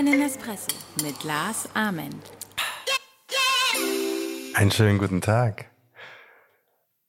Einen 0.00 0.22
Espresso 0.22 0.70
mit 1.02 1.24
Lars 1.24 1.68
Ament. 1.74 2.24
Einen 4.54 4.70
schönen 4.70 4.96
guten 4.96 5.20
Tag. 5.20 5.66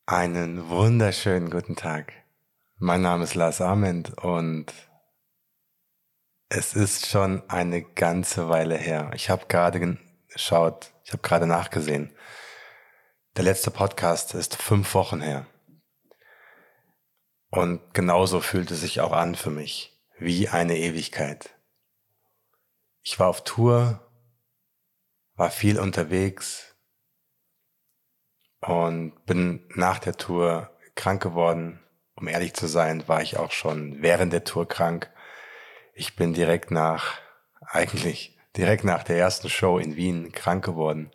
Einen 0.06 0.68
wunderschönen 0.68 1.50
guten 1.50 1.78
Tag. 1.78 2.12
Mein 2.80 3.02
Name 3.02 3.24
ist 3.24 3.34
Lars 3.34 3.62
Ament 3.62 4.18
und 4.18 4.74
es 6.50 6.74
ist 6.74 7.06
schon 7.06 7.50
eine 7.50 7.82
ganze 7.82 8.50
Weile 8.50 8.76
her. 8.76 9.12
Ich 9.16 9.30
habe 9.30 9.46
gerade 9.48 9.98
geschaut, 10.28 10.92
ich 11.06 11.14
habe 11.14 11.22
gerade 11.22 11.48
nachgesehen. 11.48 12.14
Der 13.38 13.46
letzte 13.46 13.72
Podcast 13.72 14.36
ist 14.36 14.58
fünf 14.58 14.94
Wochen 14.96 15.22
her. 15.22 15.46
Und 17.52 17.94
genauso 17.94 18.42
fühlt 18.42 18.70
es 18.70 18.82
sich 18.82 19.00
auch 19.00 19.14
an 19.14 19.36
für 19.36 19.50
mich, 19.50 19.98
wie 20.20 20.50
eine 20.50 20.78
Ewigkeit. 20.78 21.56
Ich 23.04 23.20
war 23.20 23.28
auf 23.28 23.44
Tour, 23.44 24.00
war 25.36 25.50
viel 25.50 25.80
unterwegs 25.80 26.76
und 28.60 29.26
bin 29.26 29.68
nach 29.74 29.98
der 29.98 30.18
Tour 30.18 30.70
krank 30.96 31.22
geworden. 31.22 31.80
Um 32.16 32.28
ehrlich 32.28 32.54
zu 32.54 32.68
sein, 32.68 33.08
war 33.08 33.24
ich 33.24 33.38
auch 33.38 33.52
schon 33.52 34.04
während 34.04 34.32
der 34.34 34.44
Tour 34.44 34.68
krank. 34.68 35.12
Ich 35.96 36.16
bin 36.16 36.34
direkt 36.34 36.70
nach, 36.70 37.20
eigentlich 37.62 38.38
direkt 38.56 38.84
nach 38.84 39.04
der 39.04 39.18
ersten 39.18 39.50
Show 39.50 39.80
in 39.80 39.96
Wien 39.96 40.32
krank 40.32 40.64
geworden 40.64 41.12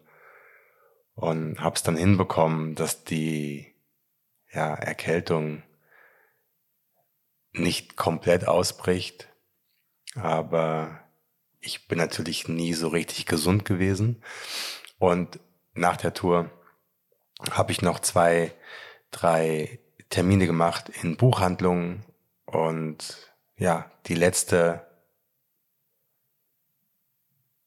und 1.15 1.61
habe 1.61 1.77
es 1.77 1.85
dann 1.85 1.97
hinbekommen, 1.97 2.75
dass 2.75 3.05
die 3.05 3.75
ja, 4.53 4.75
Erkältung 4.75 5.63
nicht 7.53 7.97
komplett 7.97 8.49
ausbricht, 8.49 9.29
aber 10.15 11.06
ich 11.67 11.89
bin 11.89 11.99
natürlich 11.99 12.49
nie 12.49 12.73
so 12.75 12.89
richtig 12.89 13.27
gesund 13.27 13.65
gewesen 13.65 14.23
und 14.99 15.41
nach 15.75 15.97
der 15.97 16.15
Tour 16.15 16.51
habe 17.51 17.73
ich 17.73 17.83
noch 17.83 17.99
zwei, 17.99 18.53
drei 19.11 19.81
Termine 20.09 20.47
gemacht 20.47 20.91
in 21.03 21.17
Buchhandlungen 21.17 22.05
und 22.45 23.33
ja, 23.57 23.91
die 24.07 24.15
letzte 24.15 24.87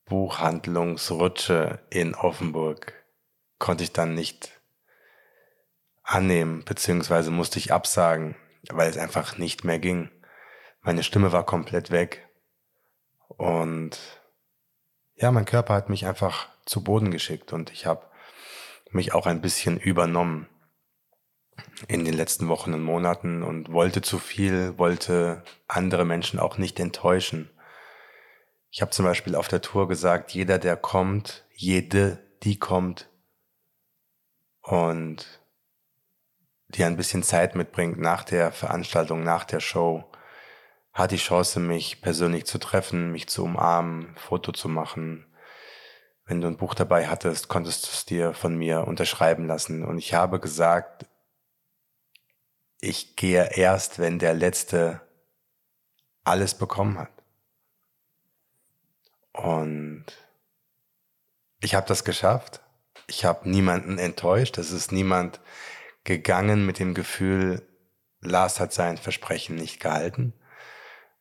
Buchhandlungsrutsche 0.06 1.80
in 1.90 2.14
Offenburg 2.14 2.94
konnte 3.58 3.84
ich 3.84 3.92
dann 3.92 4.14
nicht 4.14 4.60
annehmen, 6.02 6.64
beziehungsweise 6.64 7.30
musste 7.30 7.58
ich 7.58 7.72
absagen, 7.72 8.34
weil 8.70 8.90
es 8.90 8.96
einfach 8.96 9.36
nicht 9.36 9.62
mehr 9.62 9.78
ging. 9.78 10.10
Meine 10.80 11.02
Stimme 11.02 11.30
war 11.30 11.44
komplett 11.44 11.90
weg. 11.90 12.29
Und 13.40 13.98
ja, 15.14 15.30
mein 15.30 15.46
Körper 15.46 15.72
hat 15.72 15.88
mich 15.88 16.04
einfach 16.04 16.48
zu 16.66 16.84
Boden 16.84 17.10
geschickt 17.10 17.54
und 17.54 17.70
ich 17.72 17.86
habe 17.86 18.04
mich 18.90 19.14
auch 19.14 19.24
ein 19.24 19.40
bisschen 19.40 19.80
übernommen 19.80 20.46
in 21.88 22.04
den 22.04 22.12
letzten 22.12 22.48
Wochen 22.48 22.74
und 22.74 22.82
Monaten 22.82 23.42
und 23.42 23.72
wollte 23.72 24.02
zu 24.02 24.18
viel, 24.18 24.76
wollte 24.76 25.42
andere 25.68 26.04
Menschen 26.04 26.38
auch 26.38 26.58
nicht 26.58 26.78
enttäuschen. 26.78 27.48
Ich 28.70 28.82
habe 28.82 28.90
zum 28.90 29.06
Beispiel 29.06 29.34
auf 29.34 29.48
der 29.48 29.62
Tour 29.62 29.88
gesagt, 29.88 30.32
jeder, 30.32 30.58
der 30.58 30.76
kommt, 30.76 31.46
jede, 31.54 32.18
die 32.42 32.58
kommt, 32.58 33.08
und 34.60 35.40
die 36.68 36.84
ein 36.84 36.98
bisschen 36.98 37.22
Zeit 37.22 37.54
mitbringt 37.54 37.98
nach 37.98 38.22
der 38.22 38.52
Veranstaltung, 38.52 39.24
nach 39.24 39.44
der 39.44 39.60
Show, 39.60 40.09
hat 40.92 41.12
die 41.12 41.16
Chance, 41.16 41.60
mich 41.60 42.00
persönlich 42.00 42.46
zu 42.46 42.58
treffen, 42.58 43.12
mich 43.12 43.28
zu 43.28 43.44
umarmen, 43.44 44.14
Foto 44.16 44.52
zu 44.52 44.68
machen. 44.68 45.26
Wenn 46.24 46.40
du 46.40 46.48
ein 46.48 46.56
Buch 46.56 46.74
dabei 46.74 47.08
hattest, 47.08 47.48
konntest 47.48 47.84
du 47.84 47.90
es 47.92 48.04
dir 48.04 48.34
von 48.34 48.56
mir 48.56 48.86
unterschreiben 48.86 49.46
lassen. 49.46 49.84
Und 49.84 49.98
ich 49.98 50.14
habe 50.14 50.40
gesagt, 50.40 51.06
ich 52.80 53.16
gehe 53.16 53.56
erst, 53.56 53.98
wenn 53.98 54.18
der 54.18 54.34
Letzte 54.34 55.00
alles 56.24 56.54
bekommen 56.54 56.98
hat. 56.98 57.10
Und 59.32 60.06
ich 61.60 61.74
habe 61.74 61.86
das 61.86 62.04
geschafft 62.04 62.60
ich 63.10 63.24
habe 63.24 63.50
niemanden 63.50 63.98
enttäuscht. 63.98 64.56
Es 64.56 64.70
ist 64.70 64.92
niemand 64.92 65.40
gegangen 66.04 66.64
mit 66.64 66.78
dem 66.78 66.94
Gefühl, 66.94 67.62
Lars 68.20 68.60
hat 68.60 68.72
sein 68.72 68.96
Versprechen 68.96 69.56
nicht 69.56 69.80
gehalten. 69.80 70.32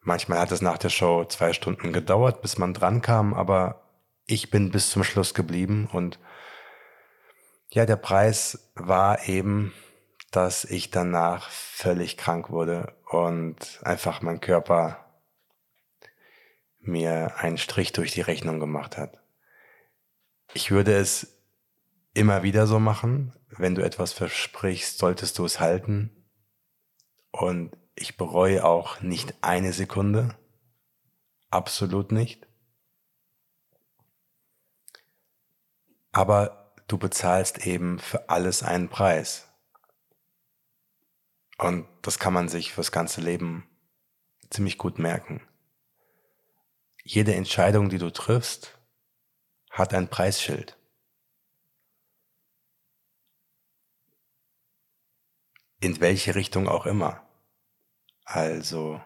Manchmal 0.02 0.40
hat 0.40 0.52
es 0.52 0.62
nach 0.62 0.78
der 0.78 0.90
Show 0.90 1.26
zwei 1.26 1.54
Stunden 1.54 1.94
gedauert, 1.94 2.42
bis 2.42 2.58
man 2.58 2.74
dran 2.74 3.02
kam, 3.02 3.34
aber 3.34 3.84
ich 4.26 4.50
bin 4.50 4.72
bis 4.72 4.90
zum 4.90 5.04
Schluss 5.04 5.34
geblieben 5.34 5.90
und 5.92 6.20
ja, 7.72 7.86
der 7.86 7.98
Preis 7.98 8.72
war 8.76 9.28
eben, 9.28 9.74
dass 10.32 10.66
ich 10.66 10.90
danach 10.92 11.50
völlig 11.50 12.18
krank 12.18 12.50
wurde 12.50 12.96
und 13.10 13.80
einfach 13.84 14.22
mein 14.22 14.40
Körper 14.40 15.06
mir 16.80 17.38
einen 17.38 17.58
Strich 17.58 17.92
durch 17.94 18.12
die 18.12 18.22
Rechnung 18.22 18.60
gemacht 18.60 18.98
hat. 18.98 19.18
Ich 20.54 20.72
würde 20.72 20.96
es 20.96 21.38
immer 22.14 22.44
wieder 22.44 22.68
so 22.68 22.80
machen. 22.80 23.34
Wenn 23.50 23.76
du 23.76 23.84
etwas 23.84 24.14
versprichst, 24.14 24.98
solltest 24.98 25.38
du 25.38 25.46
es 25.46 25.60
halten. 25.60 26.26
Und 27.32 27.72
ich 28.00 28.18
bereue 28.18 28.66
auch 28.66 29.02
nicht 29.02 29.36
eine 29.42 29.74
Sekunde. 29.74 30.38
Absolut 31.50 32.12
nicht. 32.12 32.48
Aber 36.12 36.74
du 36.88 36.98
bezahlst 36.98 37.66
eben 37.66 38.00
für 38.00 38.30
alles 38.30 38.64
einen 38.64 38.90
Preis. 38.90 39.48
Und 41.58 41.88
das 42.02 42.20
kann 42.20 42.34
man 42.34 42.50
sich 42.50 42.74
fürs 42.74 42.92
ganze 42.92 43.22
Leben 43.22 43.70
ziemlich 44.50 44.78
gut 44.78 44.98
merken. 44.98 45.42
Jede 47.04 47.36
Entscheidung, 47.36 47.90
die 47.90 47.98
du 47.98 48.12
triffst, 48.12 48.78
hat 49.70 49.94
ein 49.94 50.10
Preisschild. 50.10 50.80
in 55.82 56.00
welche 56.02 56.36
Richtung 56.36 56.68
auch 56.68 56.86
immer. 56.86 57.26
Also, 58.32 59.02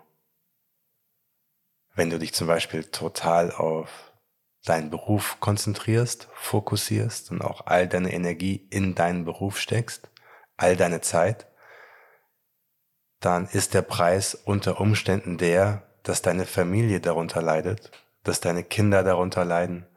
wenn 1.95 2.09
du 2.09 2.19
dich 2.19 2.33
zum 2.33 2.45
Beispiel 2.47 2.83
total 2.83 3.53
auf 3.53 4.11
deinen 4.65 4.89
Beruf 4.89 5.37
konzentrierst, 5.39 6.27
fokussierst 6.33 7.31
und 7.31 7.41
auch 7.41 7.65
all 7.65 7.87
deine 7.87 8.11
Energie 8.11 8.67
in 8.69 8.95
deinen 8.95 9.23
Beruf 9.23 9.59
steckst, 9.61 10.09
all 10.57 10.75
deine 10.75 10.99
Zeit, 10.99 11.47
dann 13.21 13.47
ist 13.47 13.73
der 13.73 13.81
Preis 13.81 14.35
unter 14.35 14.81
Umständen 14.81 15.37
der, 15.37 15.87
dass 16.03 16.21
deine 16.21 16.45
Familie 16.45 16.99
darunter 16.99 17.41
leidet, 17.41 17.91
dass 18.23 18.41
deine 18.41 18.65
Kinder 18.65 19.03
darunter 19.03 19.45
leiden, 19.45 19.87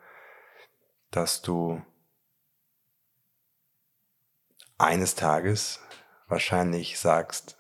dass 1.11 1.43
du 1.43 1.83
eines 4.79 5.17
Tages 5.17 5.81
wahrscheinlich 6.29 7.01
sagst, 7.01 7.56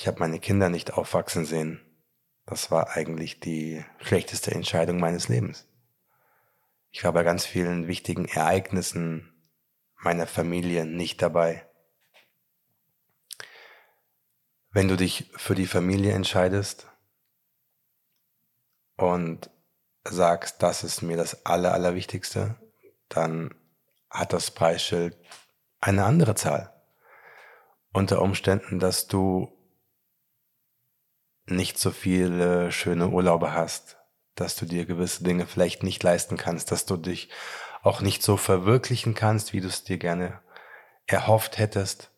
ich 0.00 0.06
habe 0.06 0.20
meine 0.20 0.40
Kinder 0.40 0.70
nicht 0.70 0.94
aufwachsen 0.94 1.44
sehen. 1.44 1.78
Das 2.46 2.70
war 2.70 2.96
eigentlich 2.96 3.38
die 3.38 3.84
schlechteste 3.98 4.50
Entscheidung 4.50 4.98
meines 4.98 5.28
Lebens. 5.28 5.68
Ich 6.90 7.04
war 7.04 7.12
bei 7.12 7.22
ganz 7.22 7.44
vielen 7.44 7.86
wichtigen 7.86 8.24
Ereignissen 8.24 9.30
meiner 9.98 10.26
Familie 10.26 10.86
nicht 10.86 11.20
dabei. 11.20 11.68
Wenn 14.70 14.88
du 14.88 14.96
dich 14.96 15.30
für 15.36 15.54
die 15.54 15.66
Familie 15.66 16.14
entscheidest 16.14 16.88
und 18.96 19.50
sagst, 20.04 20.62
das 20.62 20.82
ist 20.82 21.02
mir 21.02 21.18
das 21.18 21.44
Aller, 21.44 21.74
Allerwichtigste, 21.74 22.56
dann 23.10 23.54
hat 24.08 24.32
das 24.32 24.50
Preisschild 24.50 25.14
eine 25.78 26.06
andere 26.06 26.36
Zahl. 26.36 26.72
Unter 27.92 28.22
Umständen, 28.22 28.78
dass 28.78 29.06
du 29.06 29.59
nicht 31.50 31.78
so 31.78 31.90
viele 31.90 32.72
schöne 32.72 33.08
Urlaube 33.08 33.52
hast, 33.52 33.96
dass 34.34 34.56
du 34.56 34.66
dir 34.66 34.86
gewisse 34.86 35.24
Dinge 35.24 35.46
vielleicht 35.46 35.82
nicht 35.82 36.02
leisten 36.02 36.36
kannst, 36.36 36.72
dass 36.72 36.86
du 36.86 36.96
dich 36.96 37.30
auch 37.82 38.00
nicht 38.00 38.22
so 38.22 38.36
verwirklichen 38.36 39.14
kannst, 39.14 39.52
wie 39.52 39.60
du 39.60 39.68
es 39.68 39.84
dir 39.84 39.98
gerne 39.98 40.40
erhofft 41.06 41.58
hättest. 41.58 42.10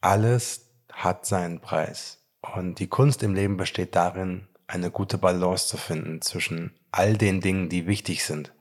Alles 0.00 0.70
hat 0.92 1.26
seinen 1.26 1.60
Preis. 1.60 2.24
Und 2.40 2.78
die 2.78 2.88
Kunst 2.88 3.22
im 3.22 3.34
Leben 3.34 3.56
besteht 3.56 3.94
darin, 3.94 4.48
eine 4.66 4.90
gute 4.90 5.18
Balance 5.18 5.68
zu 5.68 5.76
finden 5.76 6.22
zwischen 6.22 6.78
all 6.90 7.16
den 7.16 7.40
Dingen, 7.40 7.68
die 7.68 7.86
wichtig 7.86 8.24
sind. 8.24 8.52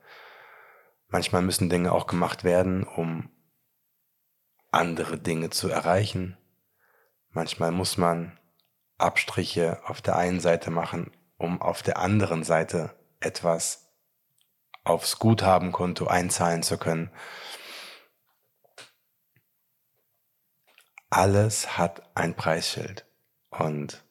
Manchmal 1.07 1.41
müssen 1.41 1.69
Dinge 1.69 1.91
auch 1.91 2.07
gemacht 2.07 2.43
werden, 2.43 2.83
um 2.83 3.29
andere 4.71 5.17
Dinge 5.17 5.49
zu 5.49 5.67
erreichen. 5.67 6.37
Manchmal 7.31 7.71
muss 7.71 7.97
man 7.97 8.39
Abstriche 9.01 9.81
auf 9.86 10.01
der 10.01 10.15
einen 10.15 10.39
Seite 10.39 10.71
machen, 10.71 11.12
um 11.38 11.62
auf 11.62 11.83
der 11.83 11.98
anderen 11.98 12.44
Seite 12.44 12.95
etwas 13.19 13.88
aufs 14.83 15.19
Guthabenkonto 15.19 16.07
einzahlen 16.07 16.63
zu 16.63 16.77
können. 16.77 17.12
Alles 21.09 21.77
hat 21.77 22.03
ein 22.15 22.36
Preisschild. 22.36 23.06
Und 23.50 24.03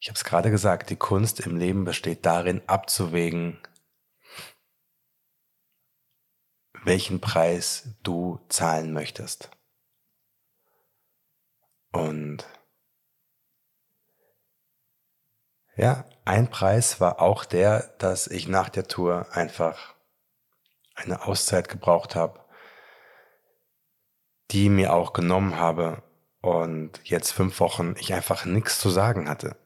ich 0.00 0.08
habe 0.08 0.16
es 0.16 0.24
gerade 0.24 0.50
gesagt, 0.50 0.90
die 0.90 0.96
Kunst 0.96 1.40
im 1.40 1.56
Leben 1.56 1.84
besteht 1.84 2.24
darin, 2.24 2.62
abzuwägen, 2.66 3.60
welchen 6.84 7.20
Preis 7.20 7.88
du 8.02 8.40
zahlen 8.48 8.92
möchtest. 8.92 9.50
Und 11.92 12.46
ja, 15.76 16.04
ein 16.24 16.48
Preis 16.48 17.00
war 17.00 17.20
auch 17.20 17.44
der, 17.44 17.94
dass 17.98 18.26
ich 18.26 18.48
nach 18.48 18.68
der 18.68 18.88
Tour 18.88 19.26
einfach 19.32 19.94
eine 20.94 21.26
Auszeit 21.26 21.68
gebraucht 21.68 22.16
habe, 22.16 22.40
die 24.50 24.68
mir 24.68 24.94
auch 24.94 25.12
genommen 25.12 25.58
habe 25.58 26.02
und 26.40 27.00
jetzt 27.04 27.32
fünf 27.32 27.60
Wochen 27.60 27.94
ich 27.98 28.14
einfach 28.14 28.44
nichts 28.44 28.78
zu 28.78 28.88
sagen 28.88 29.28
hatte. 29.28 29.56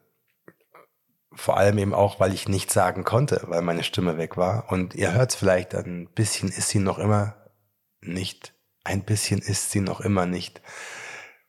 Vor 1.33 1.55
allem 1.55 1.77
eben 1.77 1.93
auch, 1.93 2.19
weil 2.19 2.33
ich 2.33 2.49
nichts 2.49 2.73
sagen 2.73 3.05
konnte, 3.05 3.41
weil 3.45 3.61
meine 3.61 3.83
Stimme 3.83 4.17
weg 4.17 4.35
war. 4.35 4.69
Und 4.69 4.95
ihr 4.95 5.13
hört 5.13 5.29
es 5.29 5.35
vielleicht, 5.37 5.73
ein 5.73 6.09
bisschen 6.13 6.49
ist 6.49 6.69
sie 6.69 6.79
noch 6.79 6.99
immer 6.99 7.35
nicht, 8.01 8.53
ein 8.83 9.03
bisschen 9.03 9.39
ist 9.39 9.71
sie 9.71 9.79
noch 9.79 10.01
immer 10.01 10.25
nicht 10.25 10.61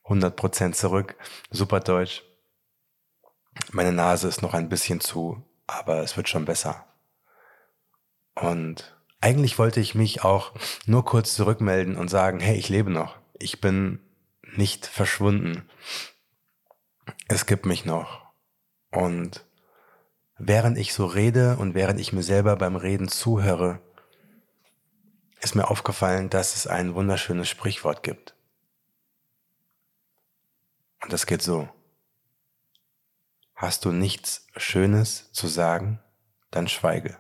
100% 0.04 0.72
zurück. 0.72 1.16
Super 1.50 1.80
Deutsch. 1.80 2.22
Meine 3.70 3.92
Nase 3.92 4.28
ist 4.28 4.42
noch 4.42 4.54
ein 4.54 4.68
bisschen 4.68 5.00
zu, 5.00 5.42
aber 5.66 6.02
es 6.02 6.16
wird 6.16 6.28
schon 6.28 6.44
besser. 6.44 6.86
Und 8.34 8.96
eigentlich 9.20 9.58
wollte 9.58 9.80
ich 9.80 9.94
mich 9.94 10.24
auch 10.24 10.52
nur 10.86 11.04
kurz 11.04 11.34
zurückmelden 11.34 11.96
und 11.96 12.08
sagen, 12.08 12.40
hey, 12.40 12.56
ich 12.56 12.68
lebe 12.68 12.90
noch. 12.90 13.16
Ich 13.38 13.60
bin 13.60 14.00
nicht 14.56 14.86
verschwunden. 14.86 15.68
Es 17.28 17.46
gibt 17.46 17.66
mich 17.66 17.84
noch. 17.84 18.22
Und 18.90 19.44
während 20.38 20.76
ich 20.78 20.92
so 20.92 21.06
rede 21.06 21.56
und 21.56 21.74
während 21.74 22.00
ich 22.00 22.12
mir 22.12 22.22
selber 22.22 22.56
beim 22.56 22.76
Reden 22.76 23.08
zuhöre, 23.08 23.80
ist 25.40 25.54
mir 25.54 25.70
aufgefallen, 25.70 26.30
dass 26.30 26.54
es 26.54 26.66
ein 26.66 26.94
wunderschönes 26.94 27.48
Sprichwort 27.48 28.02
gibt. 28.02 28.34
Und 31.02 31.12
das 31.12 31.26
geht 31.26 31.42
so. 31.42 31.68
Hast 33.62 33.84
du 33.84 33.92
nichts 33.92 34.48
Schönes 34.56 35.30
zu 35.30 35.46
sagen, 35.46 36.02
dann 36.50 36.66
schweige. 36.66 37.16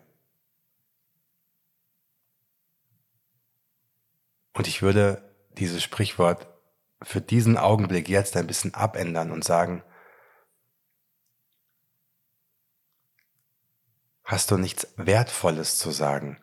Und 4.52 4.66
ich 4.66 4.82
würde 4.82 5.22
dieses 5.52 5.84
Sprichwort 5.84 6.48
für 7.00 7.20
diesen 7.20 7.56
Augenblick 7.56 8.08
jetzt 8.08 8.36
ein 8.36 8.48
bisschen 8.48 8.74
abändern 8.74 9.30
und 9.30 9.44
sagen, 9.44 9.84
hast 14.24 14.50
du 14.50 14.56
nichts 14.56 14.88
Wertvolles 14.96 15.78
zu 15.78 15.92
sagen, 15.92 16.42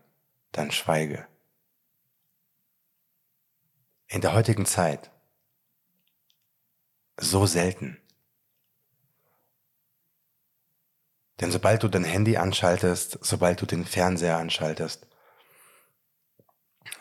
dann 0.53 0.71
schweige. 0.71 1.27
In 4.07 4.21
der 4.21 4.31
heutigen 4.31 4.65
Zeit 4.65 5.11
so 7.17 7.45
selten. 7.45 8.01
Denn 11.39 11.51
sobald 11.51 11.83
du 11.83 11.87
dein 11.87 12.03
Handy 12.03 12.37
anschaltest, 12.37 13.19
sobald 13.21 13.61
du 13.61 13.65
den 13.65 13.85
Fernseher 13.85 14.37
anschaltest, 14.37 15.07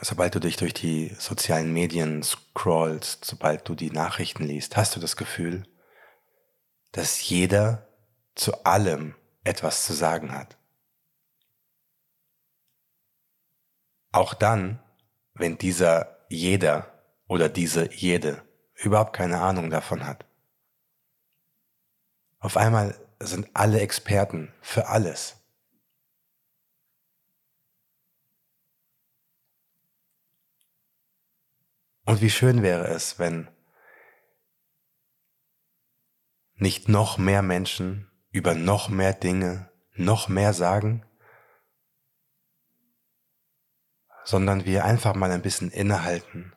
sobald 0.00 0.34
du 0.34 0.38
dich 0.38 0.56
durch 0.56 0.74
die 0.74 1.14
sozialen 1.18 1.72
Medien 1.72 2.22
scrollst, 2.22 3.24
sobald 3.24 3.68
du 3.68 3.74
die 3.74 3.90
Nachrichten 3.90 4.44
liest, 4.44 4.76
hast 4.76 4.94
du 4.94 5.00
das 5.00 5.16
Gefühl, 5.16 5.64
dass 6.92 7.28
jeder 7.28 7.88
zu 8.34 8.64
allem 8.64 9.16
etwas 9.42 9.84
zu 9.84 9.92
sagen 9.92 10.32
hat. 10.32 10.56
Auch 14.12 14.34
dann, 14.34 14.80
wenn 15.34 15.58
dieser 15.58 16.16
jeder 16.28 17.02
oder 17.26 17.48
diese 17.48 17.92
jede 17.92 18.42
überhaupt 18.74 19.14
keine 19.14 19.40
Ahnung 19.40 19.70
davon 19.70 20.06
hat. 20.06 20.24
Auf 22.38 22.56
einmal 22.56 22.94
sind 23.20 23.50
alle 23.54 23.80
Experten 23.80 24.52
für 24.60 24.86
alles. 24.86 25.36
Und 32.04 32.22
wie 32.22 32.30
schön 32.30 32.62
wäre 32.62 32.86
es, 32.88 33.18
wenn 33.18 33.48
nicht 36.54 36.88
noch 36.88 37.18
mehr 37.18 37.42
Menschen 37.42 38.10
über 38.30 38.54
noch 38.54 38.88
mehr 38.88 39.12
Dinge 39.12 39.70
noch 39.92 40.28
mehr 40.28 40.54
sagen, 40.54 41.04
sondern 44.24 44.64
wir 44.64 44.84
einfach 44.84 45.14
mal 45.14 45.30
ein 45.30 45.42
bisschen 45.42 45.70
innehalten, 45.70 46.54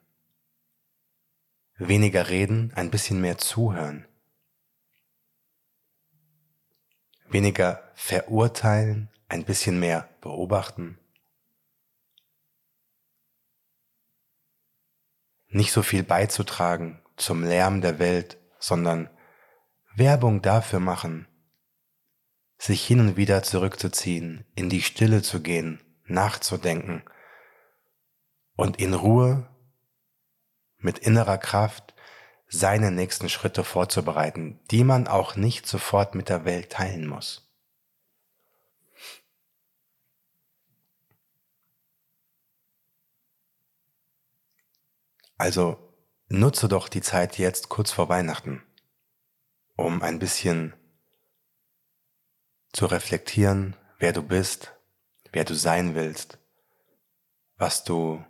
weniger 1.76 2.30
reden, 2.30 2.72
ein 2.76 2.92
bisschen 2.92 3.20
mehr 3.20 3.38
zuhören 3.38 4.08
weniger 7.32 7.92
verurteilen, 7.96 9.10
ein 9.28 9.46
bisschen 9.46 9.80
mehr 9.80 10.10
beobachten. 10.22 11.00
Nicht 15.48 15.72
so 15.72 15.84
viel 15.84 16.04
beizutragen 16.04 17.02
zum 17.18 17.44
Lärm 17.44 17.82
der 17.82 18.00
Welt, 18.00 18.38
sondern 18.60 19.10
Werbung 19.96 20.42
dafür 20.42 20.80
machen, 20.80 21.28
sich 22.58 22.86
hin 22.86 23.00
und 23.00 23.18
wieder 23.18 23.44
zurückzuziehen, 23.44 24.46
in 24.56 24.70
die 24.70 24.82
Stille 24.82 25.22
zu 25.22 25.42
gehen, 25.42 25.82
nachzudenken 26.06 27.04
und 28.56 28.80
in 28.80 28.94
Ruhe 28.94 29.48
mit 30.78 31.00
innerer 31.00 31.38
Kraft 31.38 31.91
seine 32.54 32.92
nächsten 32.92 33.30
Schritte 33.30 33.64
vorzubereiten, 33.64 34.60
die 34.72 34.84
man 34.84 35.08
auch 35.08 35.36
nicht 35.38 35.66
sofort 35.66 36.16
mit 36.16 36.28
der 36.28 36.44
Welt 36.44 36.70
teilen 36.70 37.08
muss. 37.08 37.50
Also 45.38 45.80
nutze 46.28 46.68
doch 46.68 46.90
die 46.90 47.02
Zeit 47.02 47.38
jetzt 47.38 47.70
kurz 47.70 47.92
vor 47.92 48.10
Weihnachten, 48.10 48.62
um 49.76 50.02
ein 50.02 50.20
bisschen 50.20 50.74
zu 52.74 52.86
reflektieren, 52.86 53.76
wer 53.98 54.12
du 54.12 54.22
bist, 54.22 54.74
wer 55.32 55.46
du 55.46 55.56
sein 55.56 55.96
willst, 55.96 56.38
was 57.56 57.86
du 57.86 58.24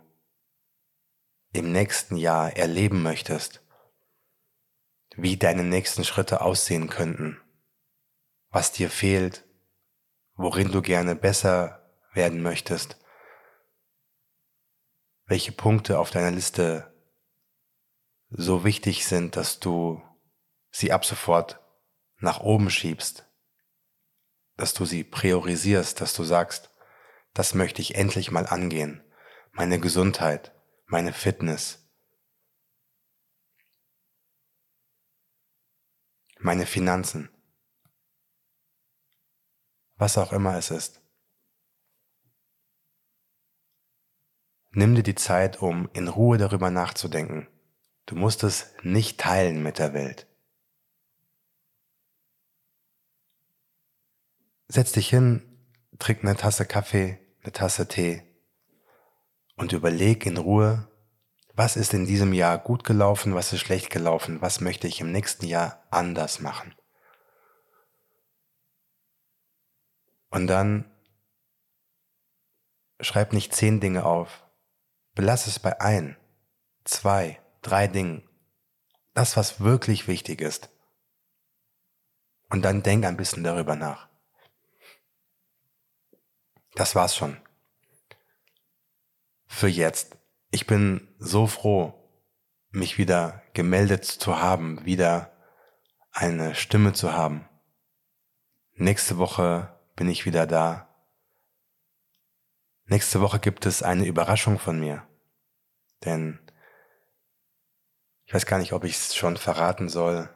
im 1.52 1.72
nächsten 1.72 2.16
Jahr 2.16 2.56
erleben 2.56 3.02
möchtest 3.02 3.62
wie 5.16 5.36
deine 5.36 5.64
nächsten 5.64 6.04
Schritte 6.04 6.40
aussehen 6.40 6.88
könnten, 6.88 7.40
was 8.50 8.72
dir 8.72 8.90
fehlt, 8.90 9.44
worin 10.34 10.72
du 10.72 10.82
gerne 10.82 11.14
besser 11.14 11.90
werden 12.14 12.42
möchtest, 12.42 12.98
welche 15.26 15.52
Punkte 15.52 15.98
auf 15.98 16.10
deiner 16.10 16.30
Liste 16.30 16.92
so 18.30 18.64
wichtig 18.64 19.06
sind, 19.06 19.36
dass 19.36 19.60
du 19.60 20.02
sie 20.70 20.92
ab 20.92 21.04
sofort 21.04 21.60
nach 22.18 22.40
oben 22.40 22.70
schiebst, 22.70 23.26
dass 24.56 24.74
du 24.74 24.84
sie 24.84 25.04
priorisierst, 25.04 26.00
dass 26.00 26.14
du 26.14 26.24
sagst, 26.24 26.70
das 27.34 27.54
möchte 27.54 27.82
ich 27.82 27.94
endlich 27.94 28.30
mal 28.30 28.46
angehen, 28.46 29.02
meine 29.52 29.78
Gesundheit, 29.80 30.54
meine 30.86 31.12
Fitness, 31.12 31.81
meine 36.42 36.66
Finanzen, 36.66 37.30
was 39.96 40.18
auch 40.18 40.32
immer 40.32 40.56
es 40.56 40.70
ist. 40.70 41.00
Nimm 44.70 44.94
dir 44.94 45.02
die 45.02 45.14
Zeit, 45.14 45.60
um 45.60 45.88
in 45.92 46.08
Ruhe 46.08 46.38
darüber 46.38 46.70
nachzudenken. 46.70 47.46
Du 48.06 48.16
musst 48.16 48.42
es 48.42 48.74
nicht 48.82 49.20
teilen 49.20 49.62
mit 49.62 49.78
der 49.78 49.92
Welt. 49.94 50.26
Setz 54.68 54.92
dich 54.92 55.10
hin, 55.10 55.42
trink 55.98 56.24
eine 56.24 56.36
Tasse 56.36 56.64
Kaffee, 56.64 57.18
eine 57.42 57.52
Tasse 57.52 57.86
Tee 57.86 58.22
und 59.56 59.72
überleg 59.72 60.24
in 60.24 60.38
Ruhe, 60.38 60.88
was 61.62 61.76
ist 61.76 61.94
in 61.94 62.06
diesem 62.06 62.32
Jahr 62.32 62.58
gut 62.58 62.82
gelaufen, 62.82 63.36
was 63.36 63.52
ist 63.52 63.60
schlecht 63.60 63.88
gelaufen, 63.88 64.42
was 64.42 64.60
möchte 64.60 64.88
ich 64.88 65.00
im 65.00 65.12
nächsten 65.12 65.46
Jahr 65.46 65.80
anders 65.92 66.40
machen. 66.40 66.74
Und 70.28 70.48
dann 70.48 70.90
schreib 72.98 73.32
nicht 73.32 73.54
zehn 73.54 73.78
Dinge 73.78 74.04
auf. 74.04 74.44
Belass 75.14 75.46
es 75.46 75.60
bei 75.60 75.80
ein, 75.80 76.16
zwei, 76.82 77.40
drei 77.60 77.86
Dingen. 77.86 78.28
Das, 79.14 79.36
was 79.36 79.60
wirklich 79.60 80.08
wichtig 80.08 80.40
ist. 80.40 80.68
Und 82.50 82.62
dann 82.62 82.82
denk 82.82 83.04
ein 83.04 83.16
bisschen 83.16 83.44
darüber 83.44 83.76
nach. 83.76 84.08
Das 86.74 86.96
war's 86.96 87.14
schon. 87.14 87.40
Für 89.46 89.68
jetzt. 89.68 90.16
Ich 90.54 90.66
bin 90.66 91.08
so 91.18 91.46
froh, 91.46 91.94
mich 92.68 92.98
wieder 92.98 93.42
gemeldet 93.54 94.04
zu 94.04 94.38
haben, 94.38 94.84
wieder 94.84 95.32
eine 96.10 96.54
Stimme 96.54 96.92
zu 96.92 97.14
haben. 97.14 97.48
Nächste 98.74 99.16
Woche 99.16 99.80
bin 99.96 100.10
ich 100.10 100.26
wieder 100.26 100.46
da. 100.46 100.94
Nächste 102.84 103.22
Woche 103.22 103.40
gibt 103.40 103.64
es 103.64 103.82
eine 103.82 104.04
Überraschung 104.04 104.58
von 104.58 104.78
mir. 104.78 105.08
Denn 106.04 106.38
ich 108.26 108.34
weiß 108.34 108.44
gar 108.44 108.58
nicht, 108.58 108.74
ob 108.74 108.84
ich 108.84 108.92
es 108.92 109.14
schon 109.14 109.38
verraten 109.38 109.88
soll, 109.88 110.28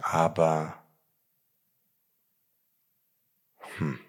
aber 0.00 0.82
hm. 3.76 4.00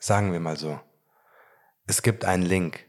sagen 0.00 0.32
wir 0.32 0.40
mal 0.40 0.56
so. 0.56 0.80
Es 1.86 2.02
gibt 2.02 2.24
einen 2.24 2.44
Link 2.44 2.86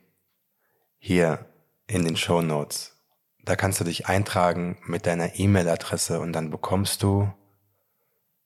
hier 0.97 1.49
in 1.87 2.05
den 2.05 2.15
Show 2.15 2.41
Notes. 2.41 2.97
Da 3.43 3.55
kannst 3.55 3.79
du 3.79 3.83
dich 3.83 4.07
eintragen 4.07 4.79
mit 4.85 5.05
deiner 5.05 5.37
E-Mail-Adresse 5.37 6.19
und 6.19 6.33
dann 6.33 6.49
bekommst 6.49 7.03
du 7.03 7.33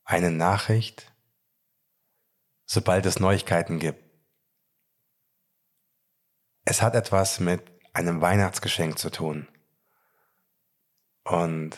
eine 0.03 0.31
Nachricht, 0.31 1.13
sobald 2.65 3.05
es 3.05 3.19
Neuigkeiten 3.19 3.77
gibt. 3.77 4.03
Es 6.63 6.81
hat 6.81 6.95
etwas 6.95 7.39
mit 7.39 7.61
einem 7.93 8.21
Weihnachtsgeschenk 8.21 8.97
zu 8.97 9.09
tun. 9.09 9.47
Und 11.23 11.77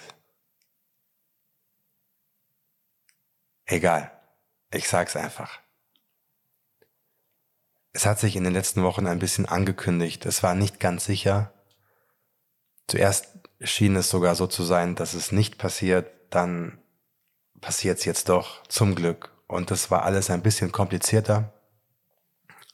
egal, 3.66 4.12
ich 4.72 4.88
sag's 4.88 5.16
einfach. 5.16 5.60
Es 8.00 8.06
hat 8.06 8.18
sich 8.18 8.38
in 8.38 8.46
den 8.46 8.54
letzten 8.54 8.82
Wochen 8.84 9.08
ein 9.08 9.20
bisschen 9.20 9.46
angekündigt. 9.46 10.26
Es 10.26 10.42
war 10.42 10.56
nicht 10.56 10.80
ganz 10.80 11.04
sicher. 11.04 11.52
Zuerst 12.88 13.28
schien 13.60 13.98
es 13.98 14.10
sogar 14.10 14.36
so 14.36 14.48
zu 14.48 14.64
sein, 14.64 14.96
dass 14.96 15.14
es 15.14 15.34
nicht 15.34 15.58
passiert. 15.58 16.10
Dann 16.30 16.80
passiert 17.60 17.98
es 17.98 18.06
jetzt 18.06 18.30
doch, 18.30 18.66
zum 18.68 18.96
Glück. 18.96 19.34
Und 19.48 19.70
das 19.70 19.92
war 19.92 20.04
alles 20.04 20.30
ein 20.30 20.42
bisschen 20.42 20.72
komplizierter, 20.72 21.52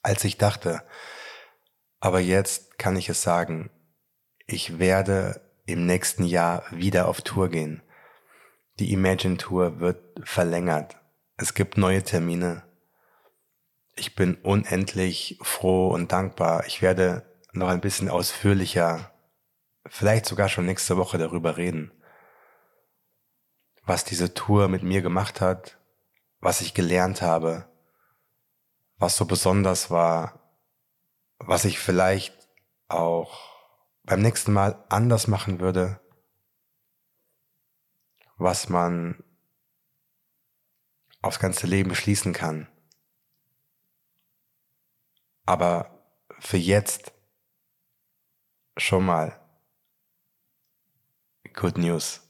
als 0.04 0.24
ich 0.26 0.38
dachte. 0.38 0.84
Aber 2.00 2.20
jetzt 2.20 2.78
kann 2.78 2.96
ich 2.96 3.10
es 3.10 3.24
sagen, 3.24 3.72
ich 4.46 4.78
werde 4.78 5.42
im 5.66 5.88
nächsten 5.88 6.26
Jahr 6.26 6.66
wieder 6.70 7.08
auf 7.08 7.22
Tour 7.22 7.50
gehen. 7.50 7.82
Die 8.78 8.94
Imagine 8.94 9.38
Tour 9.38 9.80
wird 9.80 10.04
verlängert. 10.24 10.98
Es 11.36 11.56
gibt 11.56 11.80
neue 11.80 12.04
Termine. 12.04 12.62
Ich 13.96 14.16
bin 14.16 14.36
unendlich 14.36 15.40
froh 15.42 15.88
und 15.90 16.12
dankbar. 16.12 16.66
Ich 16.68 16.82
werde 16.82 17.26
noch 17.54 17.70
ein 17.70 17.80
bisschen 17.80 18.10
ausführlicher, 18.10 19.12
vielleicht 19.88 20.26
sogar 20.26 20.50
schon 20.50 20.66
nächste 20.66 20.98
Woche 20.98 21.18
darüber 21.18 21.56
reden, 21.56 21.92
was 23.86 24.04
diese 24.04 24.34
Tour 24.34 24.68
mit 24.68 24.84
mir 24.84 25.02
gemacht 25.02 25.40
hat, 25.40 25.78
was 26.40 26.60
ich 26.60 26.74
gelernt 26.74 27.22
habe, 27.22 27.70
was 28.98 29.16
so 29.16 29.26
besonders 29.26 29.90
war, 29.90 30.40
was 31.38 31.64
ich 31.64 31.80
vielleicht 31.80 32.50
auch 32.90 33.56
beim 34.04 34.22
nächsten 34.22 34.52
Mal 34.52 34.84
anders 34.90 35.28
machen 35.28 35.60
würde, 35.62 36.02
was 38.38 38.68
man 38.68 39.24
aufs 41.22 41.40
ganze 41.40 41.66
Leben 41.66 41.96
schließen 41.96 42.34
kann. 42.34 42.68
Aber 45.46 46.04
für 46.40 46.58
jetzt 46.58 47.14
schon 48.78 49.06
mal 49.06 49.40
Good 51.54 51.78
News. 51.78 52.22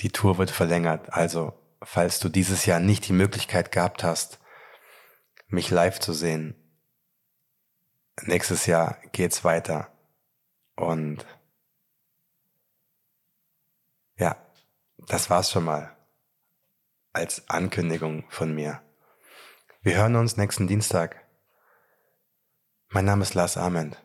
Die 0.00 0.10
Tour 0.10 0.38
wird 0.38 0.50
verlängert. 0.50 1.12
Also, 1.12 1.52
falls 1.82 2.20
du 2.20 2.28
dieses 2.28 2.66
Jahr 2.66 2.80
nicht 2.80 3.08
die 3.08 3.12
Möglichkeit 3.12 3.72
gehabt 3.72 4.04
hast, 4.04 4.38
mich 5.48 5.70
live 5.70 5.98
zu 5.98 6.12
sehen, 6.12 6.54
nächstes 8.22 8.66
Jahr 8.66 8.98
geht's 9.12 9.44
weiter. 9.44 9.92
Und 10.76 11.26
ja, 14.16 14.36
das 14.98 15.30
war's 15.30 15.50
schon 15.50 15.64
mal 15.64 15.96
als 17.12 17.48
Ankündigung 17.48 18.24
von 18.28 18.54
mir. 18.54 18.82
Wir 19.80 19.96
hören 19.96 20.16
uns 20.16 20.36
nächsten 20.36 20.68
Dienstag. 20.68 21.27
Mein 22.90 23.04
Name 23.04 23.22
ist 23.22 23.34
Lars 23.34 23.58
Ament 23.58 24.02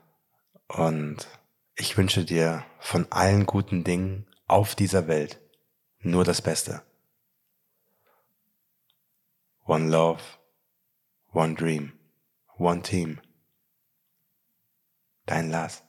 und 0.68 1.30
ich 1.76 1.96
wünsche 1.96 2.26
dir 2.26 2.66
von 2.80 3.10
allen 3.14 3.46
guten 3.46 3.86
Dingen 3.86 4.28
auf 4.46 4.76
dieser 4.76 5.08
Welt 5.08 5.40
nur 6.00 6.26
das 6.26 6.42
Beste. 6.42 6.84
One 9.66 9.90
love, 9.90 10.22
one 11.32 11.56
dream, 11.56 11.94
one 12.58 12.82
team. 12.82 13.22
Dein 15.26 15.50
Lars. 15.50 15.82